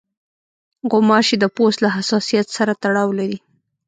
[0.91, 3.37] غوماشې د پوست له حساسیت سره تړاو لري.